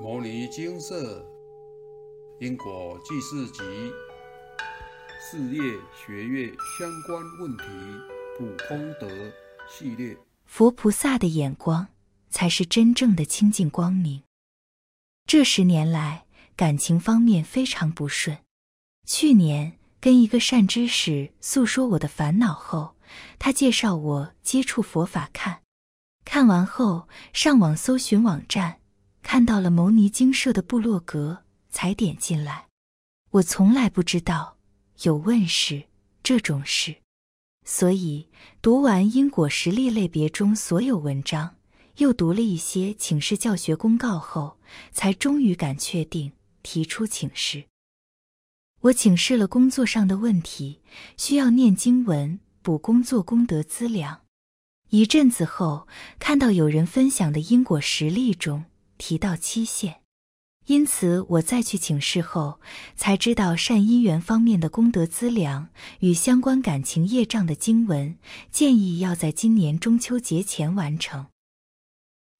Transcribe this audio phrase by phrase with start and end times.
[0.00, 1.24] 摩尼经色
[2.40, 3.62] 因果记事集》
[5.20, 5.62] 事业
[5.94, 7.64] 学业相关问题
[8.36, 9.08] 普空德
[9.68, 10.16] 系列。
[10.44, 11.86] 佛菩萨的眼光
[12.28, 14.24] 才是真正的清净光明。
[15.26, 16.26] 这十年来，
[16.56, 18.38] 感情方面非常不顺。
[19.06, 22.96] 去年跟一个善知识诉说我的烦恼后，
[23.38, 25.60] 他介绍我接触佛法看。
[26.24, 28.80] 看完后，上网搜寻网站，
[29.24, 32.66] 看到了牟尼精舍的部落格，才点进来。
[33.30, 34.58] 我从来不知道
[35.02, 35.84] 有问世
[36.22, 36.96] 这种事，
[37.64, 38.28] 所以
[38.62, 41.56] 读完因果实例类别中所有文章，
[41.96, 44.58] 又读了一些请示教学公告后，
[44.92, 46.30] 才终于敢确定
[46.62, 47.64] 提出请示。
[48.82, 50.80] 我请示了工作上的问题，
[51.16, 54.20] 需要念经文补工作功德资粮。
[54.90, 58.66] 一阵子后，看到有人分享的因果实例中
[58.98, 59.96] 提到期限，
[60.66, 62.60] 因此我再去请示后，
[62.96, 65.68] 才知道善因缘方面的功德资粮
[66.00, 68.16] 与相关感情业障的经文，
[68.50, 71.26] 建议要在今年中秋节前完成。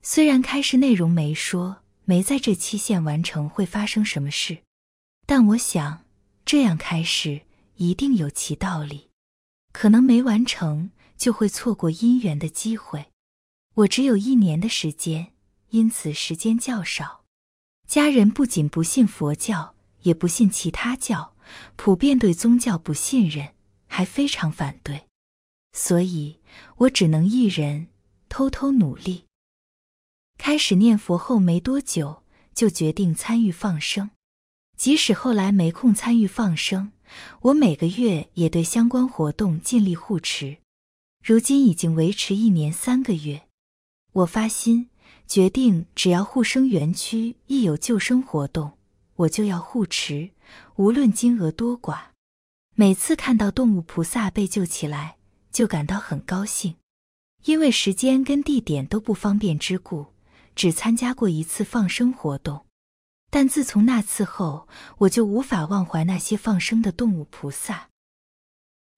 [0.02, 4.58] 虽然开示内容没说没在这期限完成会发生什么事，
[5.26, 6.04] 但我想
[6.44, 7.42] 这样开示
[7.76, 9.08] 一定有其道理，
[9.72, 10.90] 可能没完成。
[11.16, 13.06] 就会错过姻缘的机会。
[13.74, 15.32] 我只有一年的时间，
[15.74, 17.24] 因此时间较少。
[17.88, 21.34] 家人不仅不信佛教，也不信其他教，
[21.74, 23.54] 普遍对宗教不信任，
[23.88, 25.06] 还非常反对。
[25.72, 26.38] 所以
[26.76, 27.88] 我只能一人
[28.28, 29.24] 偷偷努力。
[30.38, 32.22] 开始念佛后没多久，
[32.54, 34.10] 就决定参与放生。
[34.76, 36.92] 即使后来没空参与放生，
[37.40, 40.58] 我每个月也对相关活动尽力护持。
[41.20, 43.48] 如今已经维持一年三个月，
[44.12, 44.88] 我发心
[45.26, 48.78] 决定，只要护生园区一有救生活动，
[49.16, 50.30] 我就要护持，
[50.76, 51.98] 无论金额多寡。
[52.76, 55.16] 每次看到动物菩萨被救起来，
[55.50, 56.76] 就感到很高兴。
[57.44, 60.06] 因为时间跟地点都不方便之故，
[60.54, 62.66] 只参加过一次放生活动。
[63.30, 64.68] 但自从那次后，
[64.98, 67.88] 我就无法忘怀那些放生的动物菩萨。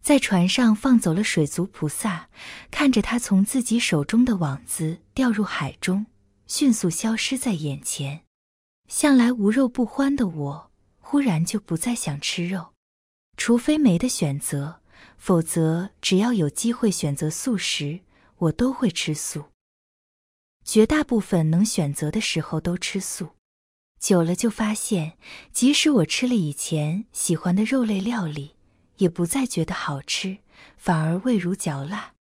[0.03, 2.29] 在船上放走了水族菩萨，
[2.71, 6.07] 看着他从自己手中的网子掉入海中，
[6.47, 8.23] 迅速消失在眼前。
[8.89, 12.73] 向来无肉不欢的我，忽然就不再想吃肉，
[13.37, 14.81] 除非没得选择，
[15.19, 18.01] 否则只要有机会选择素食，
[18.39, 19.47] 我都会吃素。
[20.65, 23.31] 绝大部分能选择的时候都吃素，
[24.01, 25.19] 久了就发现，
[25.53, 28.57] 即使我吃了以前喜欢的肉类料理。
[28.99, 30.39] 也不再觉得好吃，
[30.79, 32.15] 反而味如嚼蜡。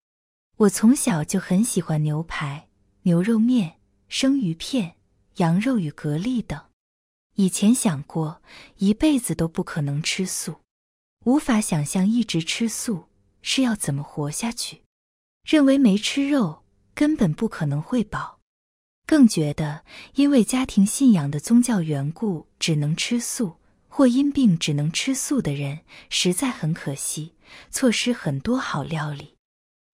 [0.57, 2.67] 我从小就很喜欢牛排、
[3.03, 4.95] 牛肉面、生鱼片、
[5.37, 6.59] 羊肉与蛤蜊等。
[7.35, 8.41] 以前想过
[8.77, 10.61] 一辈子都不可能吃素，
[11.25, 13.09] 无法想象一直吃素
[13.41, 14.83] 是要怎么活下去。
[15.43, 18.39] 认为没吃肉根本不可能会饱，
[19.05, 19.83] 更觉得
[20.15, 23.57] 因为家庭信仰的宗教缘故只能吃素。
[23.87, 25.79] 或因病只能吃素的人，
[26.09, 27.33] 实在很可惜，
[27.71, 29.37] 错失很多好料理。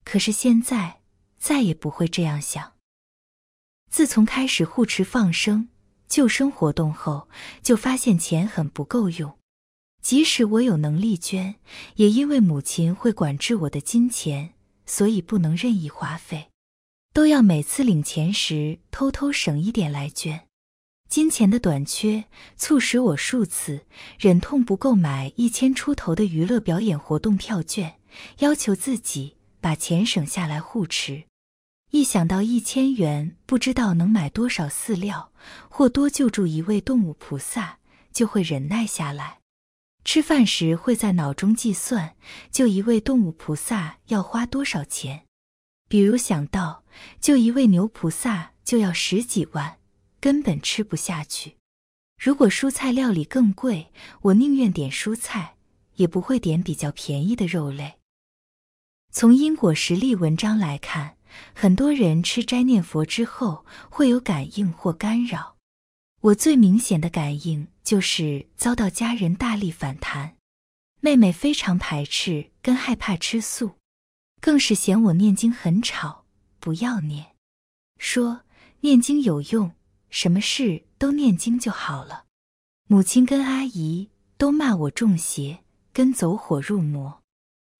[0.03, 1.01] 可是现在
[1.38, 2.73] 再也不会这样想。
[3.91, 5.68] 自从开始护持放生、
[6.07, 7.28] 救生活动后，
[7.62, 9.38] 就发现钱很不够用。
[10.02, 11.56] 即使我有能力捐，
[11.97, 14.53] 也因为母亲会管制我的金钱，
[14.85, 16.47] 所以不能任意花费，
[17.13, 20.47] 都要每次领钱时偷偷省一点来捐。
[21.09, 22.23] 金钱的短缺
[22.56, 23.81] 促使我数次
[24.18, 28.00] 忍痛不购买一千出头的娱乐表演活动票券，
[28.40, 31.25] 要求自己把钱省下来护持。
[31.91, 35.31] 一想到一千元不知道能买多少饲料
[35.69, 37.79] 或多救助一位动物菩萨，
[38.12, 39.40] 就会忍耐下来。
[40.03, 42.16] 吃饭时会在脑中计算
[42.50, 45.25] 救一位动物菩萨要花多少钱，
[45.88, 46.84] 比如想到
[47.19, 49.78] 救一位牛菩萨就要十几万。
[50.22, 51.58] 根本吃不下去。
[52.16, 53.91] 如果蔬菜料理更贵，
[54.22, 55.55] 我宁愿点蔬菜，
[55.96, 57.96] 也不会点比较便宜的肉类。
[59.11, 61.17] 从因果实例文章来看，
[61.53, 65.55] 很多人吃斋念佛之后会有感应或干扰。
[66.22, 70.35] 我最明显的感应就是遭到家人大力反弹，
[70.99, 73.72] 妹妹非常排斥跟害怕吃素，
[74.39, 76.25] 更是嫌我念经很吵，
[76.59, 77.25] 不要念，
[77.97, 78.41] 说
[78.81, 79.72] 念经有用。
[80.13, 82.25] 什么事都念经就好了。
[82.89, 85.63] 母亲跟阿姨都骂我中邪，
[85.93, 87.22] 跟走火入魔，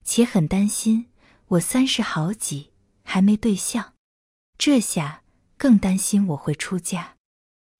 [0.06, 1.08] 且很担心
[1.48, 2.71] 我三十好几
[3.12, 3.96] 还没对象，
[4.58, 5.22] 这下
[5.58, 7.18] 更担心我会出家。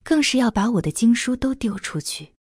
[0.04, 2.34] 更是要把我的经书都丢出去。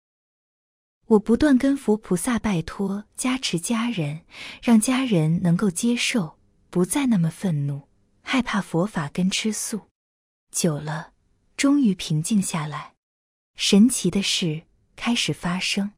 [1.05, 4.25] 我不断跟佛菩萨拜托加持家人，
[4.61, 6.37] 让家人能够接受，
[6.69, 7.87] 不再那么愤怒、
[8.23, 9.87] 害怕佛法跟吃素。
[10.53, 11.13] 久了，
[11.55, 12.95] 终于平静下来。
[13.55, 14.63] 神奇的事
[14.97, 15.93] 开始发生，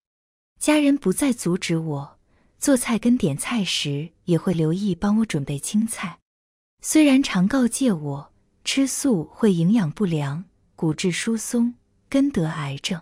[0.60, 2.20] 家人不再阻止我
[2.60, 6.20] 做菜跟点菜时，也会留意帮我准备青菜。
[6.86, 8.34] 虽然常告诫我
[8.66, 10.44] 吃素会营养不良、
[10.76, 11.76] 骨质疏松、
[12.10, 13.02] 根得癌症，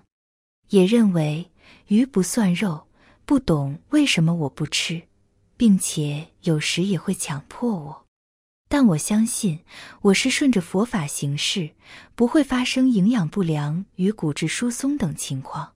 [0.70, 1.50] 也认为。
[1.88, 2.88] 鱼不算肉，
[3.26, 5.02] 不懂为什么我不吃，
[5.58, 8.06] 并且有时也会强迫我。
[8.70, 9.62] 但我相信
[10.02, 11.72] 我是顺着佛法行事，
[12.14, 15.74] 不会发生营养不良与骨质疏松等情况。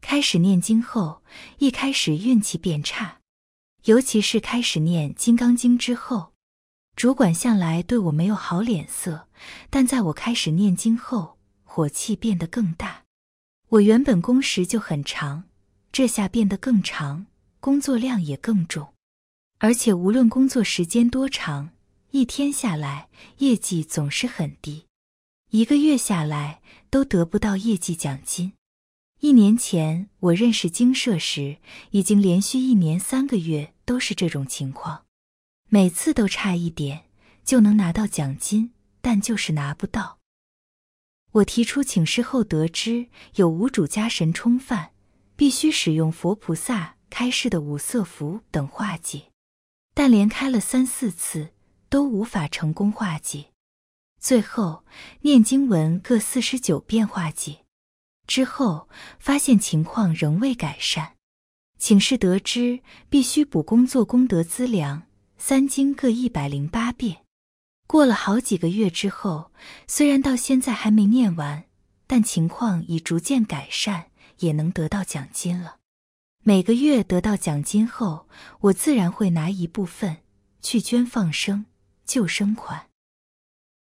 [0.00, 1.22] 开始念经后，
[1.58, 3.18] 一开始运气变差，
[3.84, 6.33] 尤其是开始念《金刚经》之后，
[6.96, 9.28] 主管向来对我没有好脸色，
[9.68, 13.02] 但在我开始念经后，火气变得更大。
[13.70, 15.44] 我原本工时就很长，
[15.90, 17.26] 这下变得更长，
[17.58, 18.94] 工作量也更重，
[19.58, 21.70] 而且无论工作时间多长，
[22.12, 23.08] 一天下来
[23.38, 24.84] 业绩总是很低，
[25.50, 28.52] 一个月下来都得不到业绩奖金。
[29.20, 31.56] 一年前我认识精舍时，
[31.90, 35.03] 已经连续一年三个月都是这种情况，
[35.74, 37.06] 每次都差一点
[37.44, 40.20] 就能拿到奖金，但就是拿不到。
[41.32, 44.92] 我提出请示后，得知有五主家神冲犯，
[45.34, 49.32] 必须使用佛菩萨开示的五色符等化解，
[49.94, 51.48] 但连开了三四次
[51.88, 53.46] 都无法成功化解。
[54.20, 54.84] 最后
[55.22, 57.64] 念经文各四十九遍化解
[58.28, 58.88] 之后，
[59.18, 61.16] 发现情况仍未改善，
[61.80, 62.78] 请示得知
[63.10, 65.02] 必须补工作功德资粮
[65.46, 67.26] 三经各一百零八遍。
[67.86, 69.52] 过了好几个月之后，
[69.86, 71.64] 虽然到现在还没念完，
[72.06, 74.06] 但情况已逐渐改善，
[74.38, 75.76] 也能得到奖金了。
[76.42, 78.26] 每个月得到奖金后，
[78.60, 80.22] 我自然会拿一部分
[80.62, 81.66] 去捐放生
[82.06, 82.88] 救生款。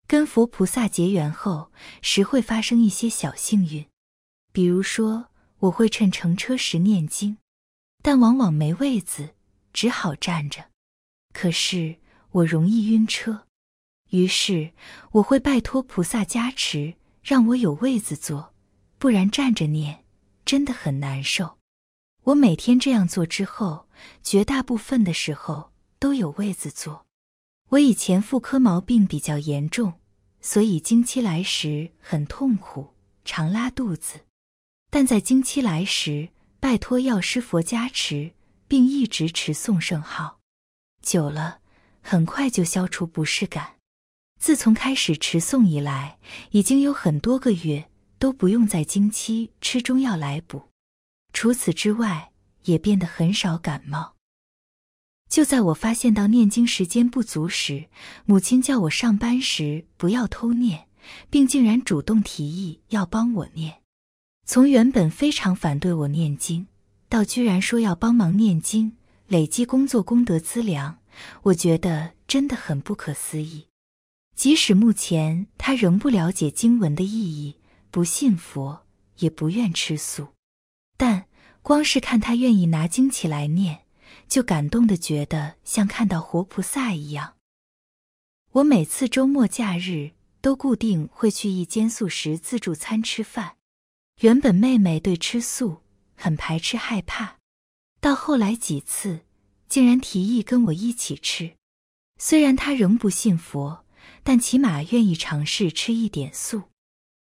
[0.05, 1.71] 跟佛菩萨结缘后，
[2.03, 3.87] 时会发生一些小幸运，
[4.53, 5.31] 比如说
[5.61, 7.39] 我会趁乘车时念经，
[8.03, 9.33] 但往往没位子，
[9.73, 10.68] 只好站着。
[11.39, 11.95] 可是
[12.31, 13.47] 我容易晕车。
[14.09, 14.73] 于是
[15.11, 18.53] 我会拜托菩萨加持，让我有位子坐，
[18.97, 20.03] 不然站着念
[20.43, 21.57] 真的很难受。
[22.23, 23.87] 我每天这样做之后，
[24.21, 27.05] 绝大部分的时候都有位子坐。
[27.69, 29.93] 我以前妇科毛病比较严重，
[30.41, 32.89] 所以经期来时很痛苦，
[33.23, 34.25] 常拉肚子。
[34.89, 36.27] 但在经期来时，
[36.59, 38.33] 拜托药师佛加持，
[38.67, 40.38] 并一直持诵圣号，
[41.01, 41.59] 久了
[42.01, 43.75] 很快就消除不适感。
[44.39, 46.17] 自从开始持诵以来，
[46.51, 50.69] 已经有很多个月都不用在经期吃中药来补。
[51.33, 52.31] 除此之外，
[52.63, 54.15] 也变得很少感冒。
[55.29, 57.89] 就在我发现到念经时间不足时，
[58.25, 60.87] 母亲叫我上班时不要偷念，
[61.29, 63.81] 并竟然主动提议要帮我念。
[64.45, 66.65] 从原本非常反对我念经，
[67.07, 68.93] 到居然说要帮忙念经，
[69.29, 70.97] 累积工作功德资粮，
[71.43, 73.67] 我觉得真的很不可思议。
[74.35, 77.57] 即使目前他仍不了解经文的意义，
[77.91, 78.87] 不信佛，
[79.19, 80.29] 也不愿吃素，
[80.97, 81.27] 但
[81.61, 83.85] 光是看他愿意拿经起来念，
[84.27, 87.35] 就感动的觉得像看到活菩萨一样。
[88.53, 93.57] 我每次周末假日都固定会去一间素食自助餐吃饭。
[94.21, 95.81] 原本妹妹对吃素
[96.15, 97.38] 很排斥害怕，
[97.99, 99.21] 到后来几次
[99.67, 101.51] 竟然提议跟我一起吃。
[102.17, 103.85] 虽然他仍不信佛。
[104.23, 106.63] 但起码愿意尝试吃一点素。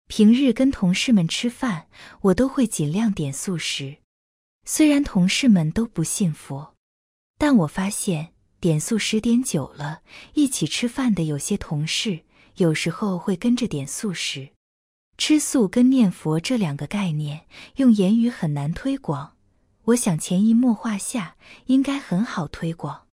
[0.07, 1.87] 平日跟同事们吃饭，
[2.21, 3.97] 我都会尽量点素食。
[4.65, 6.75] 虽然同事们都不信佛，
[7.37, 10.01] 但我发现点素食点久了，
[10.33, 12.21] 一起吃饭的有些同事
[12.55, 14.49] 有时候会跟着点素食。
[15.17, 19.34] 吃素跟念佛这两个概念，用言语很难推广。
[19.85, 21.35] 我想潜移默化下，
[21.67, 23.07] 应该很好推广。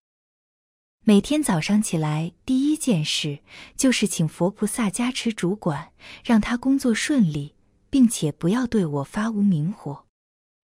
[1.05, 3.39] 每天早上起来，第一件事
[3.75, 7.55] 就是请佛菩萨加持主管，让他工作顺利，
[7.89, 10.05] 并且不要对我发无明火，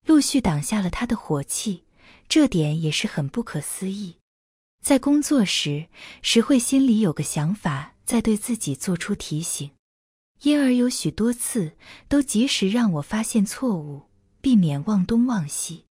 [0.06, 1.84] 陆续挡下了他的火气。
[2.28, 4.16] 这点也是很不可思议。
[4.82, 5.86] 在工作时，
[6.20, 9.70] 时会心里有个想法，在对自己做出提醒，
[10.42, 11.72] 因而有许多次
[12.08, 14.02] 都及时让我发现错误，
[14.42, 15.83] 避免忘东忘西。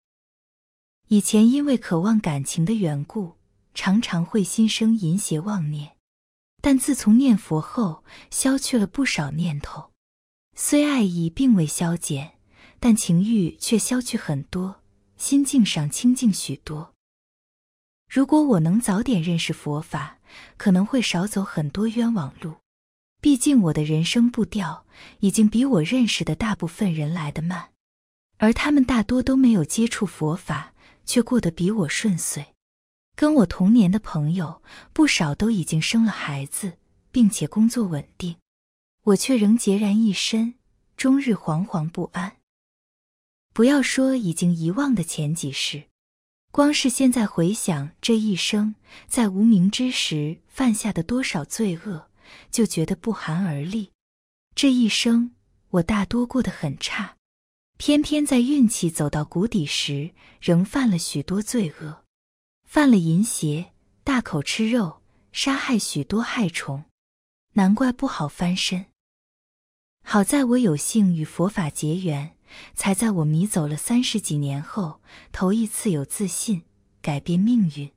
[1.07, 3.33] 以前因为渴望感情的缘故。
[3.75, 5.93] 常常会心生淫邪妄念，
[6.61, 9.89] 但自从念佛后，消去了不少念头。
[10.55, 12.33] 虽爱意并未消减，
[12.79, 14.83] 但情欲却消去很多，
[15.17, 16.93] 心境上清净许多。
[18.07, 20.19] 如果我能早点认识佛法，
[20.55, 22.57] 可能会少走很多冤枉路。
[23.19, 24.85] 毕竟我的人生步调
[25.21, 27.69] 已经比我认识的大部分人来得慢，
[28.37, 30.72] 而他们大多都没有接触佛法，
[31.05, 32.55] 却过得比我顺遂。
[33.15, 36.77] 跟我同年的朋友，不少都已经生了孩子，
[37.11, 38.37] 并且工作稳定。
[39.03, 40.55] 我却仍孑然一身，
[40.97, 42.37] 终日惶惶不安。
[43.53, 45.83] 不要说已经遗忘的前几世，
[46.51, 48.73] 光是现在回想这一生，
[49.07, 52.09] 在无名之时犯下的多少罪恶，
[52.49, 53.91] 就觉得不寒而栗。
[54.55, 55.35] 这一生
[55.69, 57.17] 我大多过得很差，
[57.77, 62.03] 偏偏在运气走到谷底时，仍犯了许多罪恶，
[62.65, 65.01] 犯了淫邪，大口吃肉，
[65.31, 66.85] 杀害许多害虫，
[67.53, 68.85] 难怪不好翻身。
[70.05, 72.37] 好在我有幸与佛法结缘，
[72.75, 75.01] 才在我迷走了三十几年后，
[75.31, 76.63] 头一次有自信
[77.01, 77.91] 改变命运。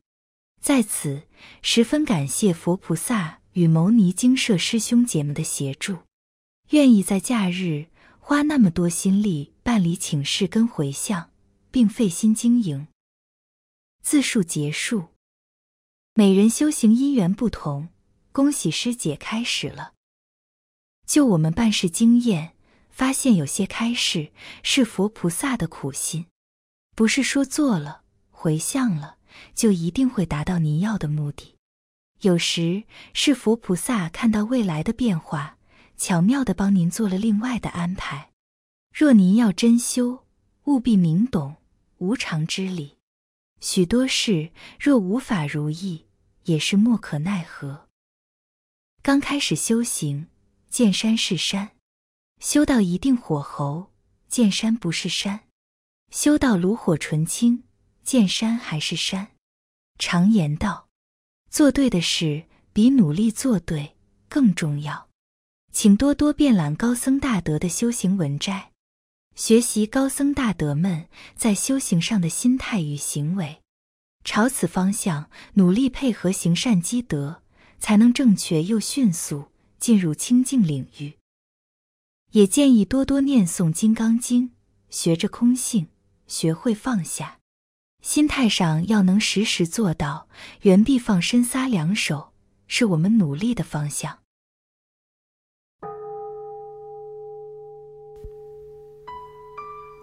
[0.60, 1.22] 在此，
[1.62, 5.98] 十分感谢佛菩萨与牟尼精舍师兄姐们的协助，
[6.70, 7.86] 愿意在假日
[8.18, 11.32] 花那么多心力办理请示跟回向，
[11.72, 12.86] 并费心经营。
[14.00, 15.08] 自述结束。
[16.14, 17.88] 每人修行因缘不同，
[18.30, 19.94] 恭喜师姐开始了。
[21.04, 22.54] 就我们办事经验，
[22.90, 24.30] 发现有些开示
[24.62, 26.26] 是佛菩萨的苦心，
[26.94, 29.18] 不是说做了回向了
[29.52, 31.56] 就一定会达到您要的目的。
[32.20, 35.58] 有时是佛菩萨看到未来的变化，
[35.96, 38.30] 巧妙的帮您做了另外的安排。
[38.98, 40.24] 若您要真修，
[40.64, 41.56] 务必明懂
[41.98, 42.96] 无常之理。
[43.60, 46.06] 许多事若无法如意，
[46.44, 47.88] 也是莫可奈何。
[49.02, 50.28] 刚开始修行。
[50.70, 51.72] 见山是山，
[52.40, 53.92] 修到一定火候，
[54.28, 55.40] 见山不是山；
[56.10, 57.64] 修到炉火纯青，
[58.02, 59.28] 见山还是山。
[59.98, 60.88] 常言道，
[61.50, 63.94] 做对的事比努力做对
[64.30, 65.10] 更重要。
[65.70, 68.72] 请多多遍览高僧大德的修行文摘，
[69.36, 73.60] 学习高僧大德们在修行上的心态与行为，
[74.24, 77.42] 朝此方向努力配合行善积德，
[77.78, 79.52] 才能正确又迅速。
[79.78, 81.18] 进入清净领域，
[82.32, 84.48] 也建议多多念诵《金刚经》，
[84.88, 85.88] 学着空性，
[86.26, 87.38] 学会放下。
[88.00, 90.28] 心态上要能时时做到
[90.62, 92.32] 原地放身撒两手，
[92.66, 94.20] 是我们努力的方向。